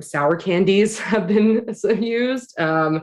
[0.00, 1.66] sour candies have been
[2.02, 2.58] used.
[2.58, 3.02] Um,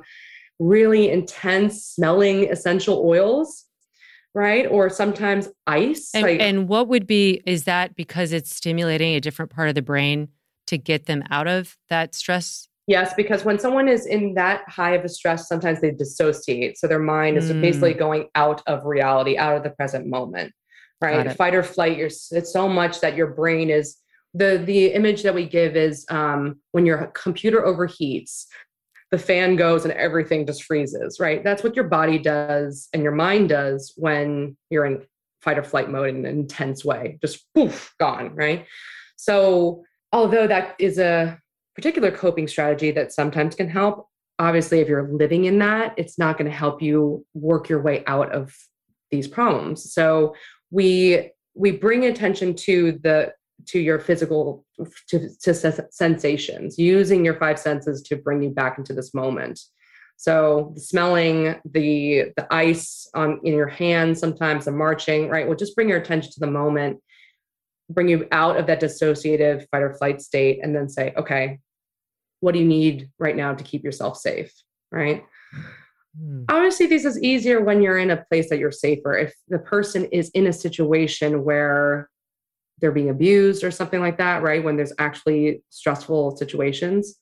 [0.57, 3.65] really intense smelling essential oils
[4.33, 4.65] right?
[4.71, 6.11] Or sometimes ice.
[6.13, 9.75] And, like, and what would be, is that because it's stimulating a different part of
[9.75, 10.29] the brain
[10.71, 12.67] to get them out of that stress?
[12.87, 16.77] Yes, because when someone is in that high of a stress, sometimes they dissociate.
[16.77, 17.61] So their mind is mm.
[17.61, 20.51] basically going out of reality, out of the present moment,
[20.99, 21.31] right?
[21.37, 21.97] Fight or flight.
[21.97, 23.97] You're, it's so much that your brain is
[24.33, 28.45] the the image that we give is um, when your computer overheats
[29.11, 31.43] the fan goes and everything just freezes, right?
[31.43, 35.03] That's what your body does and your mind does when you're in
[35.41, 38.65] fight or flight mode in an intense way, just poof, gone, right?
[39.17, 41.39] So, although that is a
[41.75, 44.07] particular coping strategy that sometimes can help,
[44.39, 48.03] obviously, if you're living in that, it's not going to help you work your way
[48.07, 48.55] out of
[49.09, 49.93] these problems.
[49.93, 50.35] So,
[50.69, 53.33] we we bring attention to the
[53.67, 54.65] to your physical
[55.09, 55.53] to, to
[55.91, 59.59] sensations using your five senses to bring you back into this moment.
[60.17, 65.47] So the smelling the the ice on in your hands sometimes the marching right?
[65.47, 66.99] Will just bring your attention to the moment
[67.93, 71.59] bring you out of that dissociative fight or flight state and then say okay
[72.39, 74.51] what do you need right now to keep yourself safe
[74.91, 75.23] right
[76.17, 76.43] hmm.
[76.49, 80.05] obviously this is easier when you're in a place that you're safer if the person
[80.05, 82.09] is in a situation where
[82.81, 84.63] they're being abused or something like that, right?
[84.63, 87.15] When there's actually stressful situations.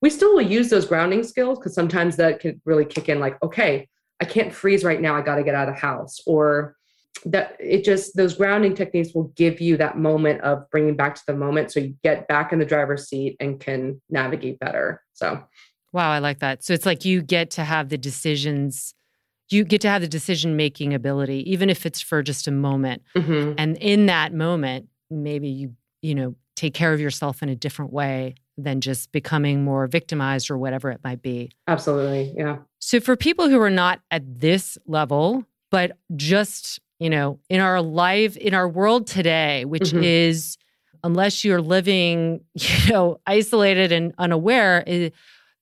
[0.00, 3.40] We still will use those grounding skills because sometimes that can really kick in like,
[3.42, 3.88] okay,
[4.20, 5.14] I can't freeze right now.
[5.14, 6.20] I got to get out of the house.
[6.26, 6.76] Or
[7.24, 11.22] that it just, those grounding techniques will give you that moment of bringing back to
[11.26, 11.72] the moment.
[11.72, 15.02] So you get back in the driver's seat and can navigate better.
[15.12, 15.42] So,
[15.92, 16.64] wow, I like that.
[16.64, 18.94] So it's like you get to have the decisions
[19.50, 23.02] you get to have the decision making ability even if it's for just a moment
[23.14, 23.52] mm-hmm.
[23.58, 27.92] and in that moment maybe you you know take care of yourself in a different
[27.92, 31.50] way than just becoming more victimized or whatever it might be.
[31.66, 32.34] Absolutely.
[32.36, 32.58] Yeah.
[32.78, 37.82] So for people who are not at this level but just, you know, in our
[37.82, 40.04] life in our world today which mm-hmm.
[40.04, 40.56] is
[41.04, 44.84] unless you're living, you know, isolated and unaware,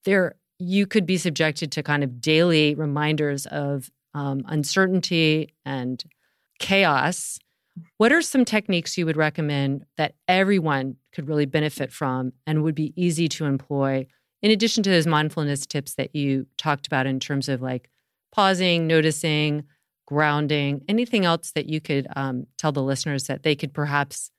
[0.05, 6.05] there you could be subjected to kind of daily reminders of um, uncertainty and
[6.59, 7.38] chaos
[7.96, 12.74] what are some techniques you would recommend that everyone could really benefit from and would
[12.74, 14.07] be easy to employ,
[14.42, 17.90] in addition to those mindfulness tips that you talked about in terms of like
[18.33, 19.64] pausing, noticing,
[20.11, 24.33] grounding, anything else that you could um, tell the listeners that they could perhaps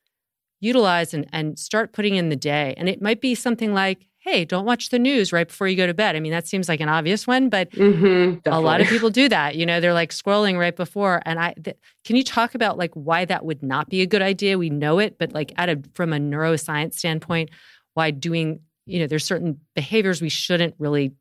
[0.60, 2.74] utilize and, and start putting in the day?
[2.76, 5.88] And it might be something like, hey, don't watch the news right before you go
[5.88, 6.16] to bed.
[6.16, 9.30] I mean, that seems like an obvious one, but mm-hmm, a lot of people do
[9.30, 9.56] that.
[9.56, 11.22] You know, they're like scrolling right before.
[11.26, 14.22] And I, th- can you talk about like why that would not be a good
[14.22, 14.60] idea?
[14.60, 17.50] We know it, but like at a from a neuroscience standpoint,
[17.94, 21.14] why doing, you know, there's certain behaviors we shouldn't really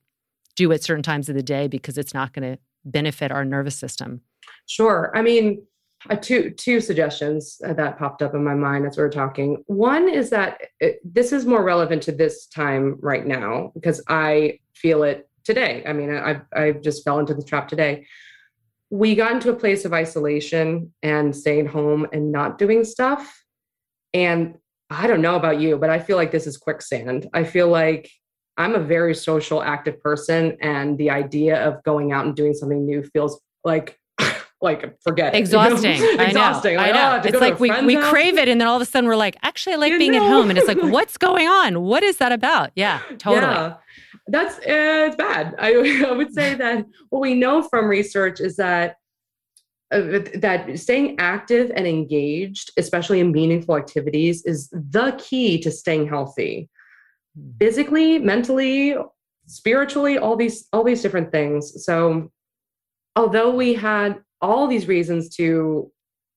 [0.56, 3.76] do at certain times of the day because it's not going to benefit our nervous
[3.76, 4.20] system.
[4.66, 5.12] Sure.
[5.14, 5.66] I mean,
[6.08, 9.62] uh, two two suggestions that popped up in my mind as we were talking.
[9.66, 14.60] One is that it, this is more relevant to this time right now because I
[14.74, 15.84] feel it today.
[15.86, 18.06] I mean, I I just fell into the trap today.
[18.88, 23.44] We got into a place of isolation and staying home and not doing stuff.
[24.14, 24.56] And
[24.88, 27.28] I don't know about you, but I feel like this is quicksand.
[27.32, 28.10] I feel like
[28.56, 32.84] I'm a very social, active person, and the idea of going out and doing something
[32.84, 33.99] new feels like
[34.62, 35.96] like forget exhausting.
[35.96, 36.24] You know?
[36.24, 36.76] exhausting.
[36.78, 36.92] I know.
[36.92, 37.22] I know.
[37.22, 39.36] Oh, it's like we, we crave it, and then all of a sudden we're like,
[39.42, 40.24] actually, I like you being know.
[40.24, 41.82] at home, and it's like, what's going on?
[41.82, 42.70] What is that about?
[42.74, 43.52] Yeah, totally.
[43.52, 43.76] Yeah.
[44.28, 45.54] That's uh, it's bad.
[45.58, 48.96] I, I would say that what we know from research is that
[49.92, 56.06] uh, that staying active and engaged, especially in meaningful activities, is the key to staying
[56.06, 56.68] healthy,
[57.36, 57.50] hmm.
[57.58, 58.96] physically, mentally,
[59.46, 61.84] spiritually, all these all these different things.
[61.84, 62.30] So,
[63.16, 65.90] although we had all these reasons to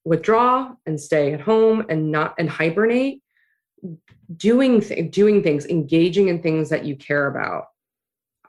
[0.06, 3.22] withdraw and stay at home and not and hibernate
[4.36, 7.66] doing th- doing things engaging in things that you care about.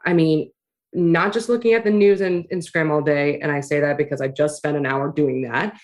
[0.04, 0.50] I mean
[0.94, 4.20] not just looking at the news and instagram all day and i say that because
[4.20, 5.76] i just spent an hour doing that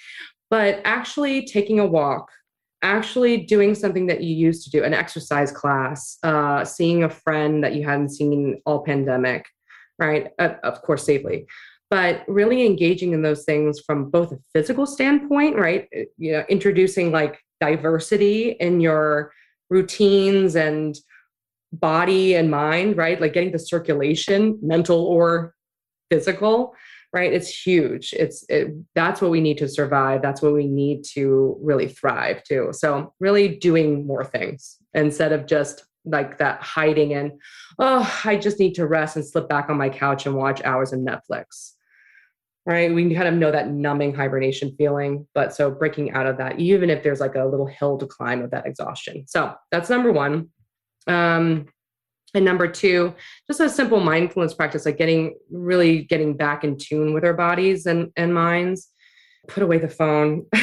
[0.48, 2.30] but actually taking a walk
[2.82, 7.62] actually doing something that you used to do an exercise class uh, seeing a friend
[7.62, 9.46] that you hadn't seen all pandemic
[9.98, 10.28] right?
[10.38, 11.46] Uh, of course safely
[11.90, 15.88] but really engaging in those things from both a physical standpoint, right?
[15.94, 19.32] Uh, you know, introducing like diversity in your
[19.68, 20.96] routines and
[21.72, 23.20] body and mind, right?
[23.20, 25.54] Like getting the circulation, mental or
[26.10, 26.74] physical,
[27.12, 27.32] right?
[27.32, 28.12] It's huge.
[28.12, 30.22] It's it, that's what we need to survive.
[30.22, 32.68] That's what we need to really thrive too.
[32.72, 37.32] So really doing more things instead of just like that hiding and
[37.78, 40.92] oh, I just need to rest and slip back on my couch and watch hours
[40.92, 41.72] of Netflix
[42.66, 42.92] right?
[42.92, 45.26] We kind of know that numbing hibernation feeling.
[45.34, 48.42] But so breaking out of that, even if there's like a little hill to climb
[48.42, 49.24] of that exhaustion.
[49.26, 50.48] So that's number one.
[51.06, 51.66] Um,
[52.34, 53.14] and number two,
[53.48, 57.86] just a simple mindfulness practice, like getting really getting back in tune with our bodies
[57.86, 58.88] and, and minds.
[59.48, 60.46] Put away the phone.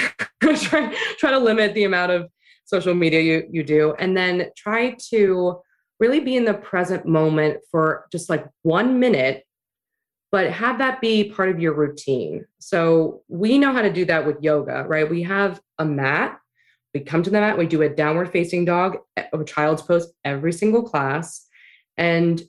[0.42, 2.30] try, try to limit the amount of
[2.66, 3.96] social media you, you do.
[3.98, 5.62] And then try to
[6.00, 9.44] really be in the present moment for just like one minute
[10.32, 12.46] but have that be part of your routine.
[12.60, 15.10] So we know how to do that with yoga, right?
[15.10, 16.40] We have a mat.
[16.94, 20.54] We come to the mat, we do a downward facing dog, a child's pose every
[20.54, 21.46] single class.
[21.98, 22.42] And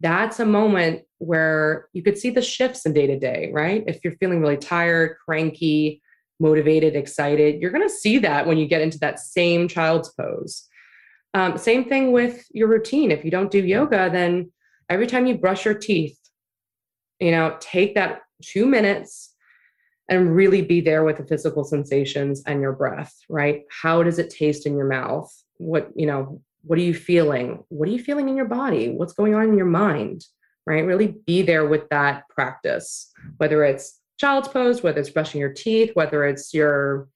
[0.00, 3.84] that's a moment where you could see the shifts in day to day, right?
[3.86, 6.02] If you're feeling really tired, cranky,
[6.40, 10.68] motivated, excited, you're going to see that when you get into that same child's pose.
[11.32, 13.10] Um, same thing with your routine.
[13.10, 14.52] If you don't do yoga, then
[14.90, 16.18] every time you brush your teeth,
[17.20, 19.34] you know take that two minutes
[20.08, 23.62] and really be there with the physical sensations and your breath right?
[23.70, 25.32] How does it taste in your mouth?
[25.56, 27.62] What you know what are you feeling?
[27.68, 28.88] What are you feeling in your body?
[28.88, 30.24] What's going on in your mind
[30.66, 30.84] right?
[30.84, 35.90] Really be there with that practice whether it's child's pose whether it's brushing your teeth
[35.94, 37.08] whether it's your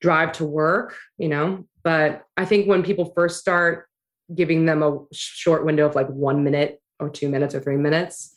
[0.00, 1.64] drive to work you know?
[1.82, 3.86] But i think when people first start
[4.34, 8.33] giving them a short window of like one minute or two minutes or three minutes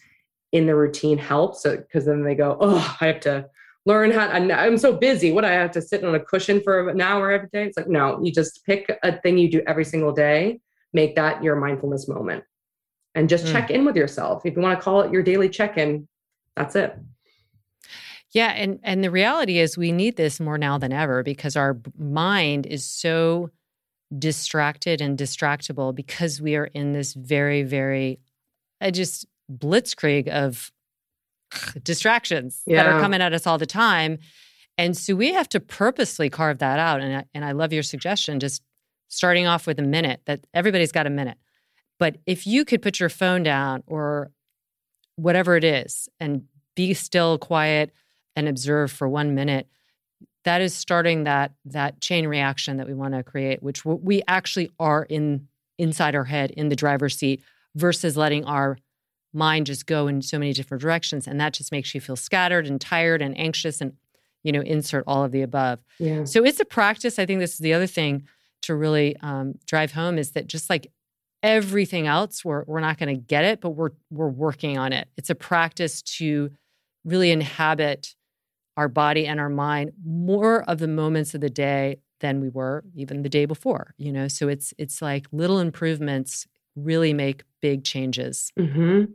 [0.58, 3.46] in the routine helps because then they go, oh, I have to
[3.86, 4.28] learn how.
[4.28, 5.32] I'm so busy.
[5.32, 7.66] What I have to sit on a cushion for an hour every day.
[7.66, 10.60] It's like no, you just pick a thing you do every single day,
[10.94, 12.44] make that your mindfulness moment,
[13.16, 13.52] and just mm.
[13.52, 14.46] check in with yourself.
[14.46, 16.08] If you want to call it your daily check-in,
[16.56, 16.98] that's it.
[18.32, 21.78] Yeah, and and the reality is we need this more now than ever because our
[21.98, 23.52] mind is so
[24.18, 28.20] distracted and distractible because we are in this very very
[28.80, 30.72] I just blitzkrieg of
[31.84, 32.84] distractions yeah.
[32.84, 34.20] that are coming at us all the time.
[34.78, 37.02] And so we have to purposely carve that out.
[37.02, 38.62] And I, and I love your suggestion, just
[39.08, 41.38] starting off with a minute, that everybody's got a minute.
[42.00, 44.32] But if you could put your phone down or
[45.16, 46.44] whatever it is and
[46.76, 47.92] be still, quiet,
[48.36, 49.68] and observe for one minute,
[50.44, 54.70] that is starting that that chain reaction that we want to create, which we actually
[54.80, 55.48] are in
[55.80, 57.42] inside our head in the driver's seat
[57.76, 58.78] versus letting our
[59.38, 62.68] mind just go in so many different directions and that just makes you feel scattered
[62.68, 63.94] and tired and anxious and
[64.44, 65.80] you know insert all of the above.
[66.00, 66.26] Yeah.
[66.26, 67.20] so it's a practice.
[67.20, 68.24] I think this is the other thing
[68.64, 70.92] to really um, drive home is that just like
[71.44, 75.08] everything else we're, we're not going to get it but we're we're working on it.
[75.18, 76.52] It's a practice to
[77.06, 78.16] really inhabit
[78.76, 82.84] our body and our mind more of the moments of the day than we were
[82.96, 84.28] even the day before you know?
[84.28, 88.52] So it's it's like little improvements really make big changes.
[88.58, 89.12] Mm-hmm.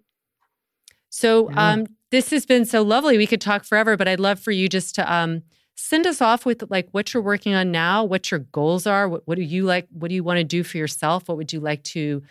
[1.15, 1.73] So yeah.
[1.73, 3.19] um, this has been so lovely.
[3.19, 5.43] We could talk forever, but I'd love for you just to um,
[5.77, 9.27] send us off with like what you're working on now, what your goals are, what,
[9.27, 11.61] what do you like, what do you want to do for yourself, what would you
[11.61, 12.23] like to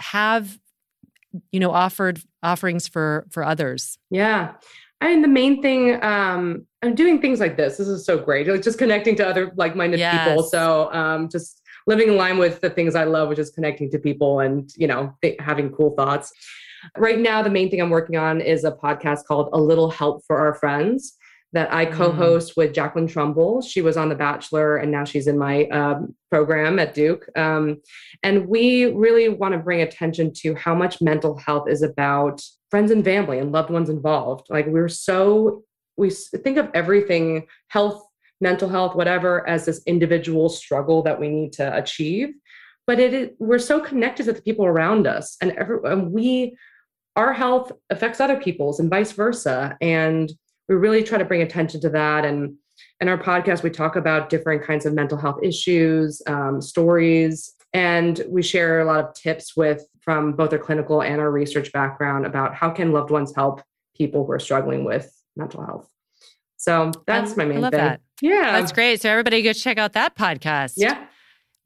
[0.00, 0.58] have
[1.52, 3.98] you know, offered offerings for for others?
[4.10, 4.54] Yeah.
[5.00, 7.76] I mean, the main thing, um, I'm doing things like this.
[7.76, 8.48] This is so great.
[8.48, 10.26] Like just connecting to other like-minded yes.
[10.26, 10.42] people.
[10.42, 13.98] So um, just living in line with the things I love, which is connecting to
[13.98, 16.32] people and, you know, th- having cool thoughts.
[16.96, 20.22] Right now, the main thing I'm working on is a podcast called A Little Help
[20.26, 21.16] for Our Friends
[21.52, 22.56] that I co host mm.
[22.58, 23.62] with Jacqueline Trumbull.
[23.62, 27.26] She was on The Bachelor and now she's in my um, program at Duke.
[27.36, 27.80] Um,
[28.22, 32.90] and we really want to bring attention to how much mental health is about friends
[32.90, 34.46] and family and loved ones involved.
[34.50, 35.62] Like we're so,
[35.96, 38.02] we think of everything health,
[38.40, 42.34] mental health, whatever, as this individual struggle that we need to achieve.
[42.88, 46.56] But it is, we're so connected to the people around us, and, every, and we,
[47.16, 49.76] our health affects other people's, and vice versa.
[49.82, 50.32] And
[50.70, 52.24] we really try to bring attention to that.
[52.24, 52.54] And
[53.02, 58.22] in our podcast, we talk about different kinds of mental health issues, um, stories, and
[58.26, 62.24] we share a lot of tips with from both our clinical and our research background
[62.24, 63.60] about how can loved ones help
[63.94, 65.86] people who are struggling with mental health.
[66.56, 67.80] So that's my main I love thing.
[67.80, 68.00] That.
[68.22, 68.58] Yeah.
[68.58, 69.02] That's great.
[69.02, 70.72] So everybody go check out that podcast.
[70.78, 71.04] Yeah.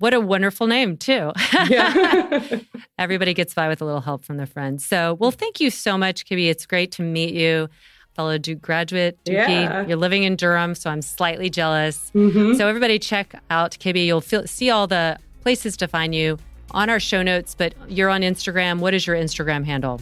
[0.02, 1.30] What a wonderful name, too.
[1.68, 2.58] Yeah.
[2.98, 4.84] everybody gets by with a little help from their friends.
[4.84, 6.50] So, well, thank you so much, Kibby.
[6.50, 7.68] It's great to meet you
[8.16, 9.16] fellow Duke graduate.
[9.24, 9.48] Dukey.
[9.48, 9.86] Yeah.
[9.86, 12.10] You're living in Durham, so I'm slightly jealous.
[12.16, 12.54] Mm-hmm.
[12.54, 14.04] So everybody check out Kibby.
[14.04, 16.36] You'll feel, see all the places to find you
[16.72, 18.80] on our show notes, but you're on Instagram.
[18.80, 20.00] What is your Instagram handle?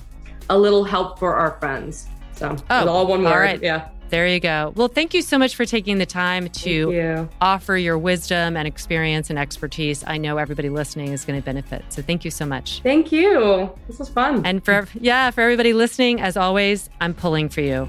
[0.49, 2.09] A little help for our friends.
[2.37, 3.33] So oh, all one word.
[3.35, 3.63] All right.
[3.63, 3.91] Yeah.
[4.11, 4.73] There you go.
[4.75, 7.29] Well, thank you so much for taking the time to you.
[7.41, 10.03] offer your wisdom and experience and expertise.
[10.07, 11.85] I know everybody listening is going to benefit.
[11.91, 12.81] So thank you so much.
[12.83, 13.73] Thank you.
[13.87, 14.45] This was fun.
[14.45, 17.89] And for yeah, for everybody listening, as always, I'm pulling for you.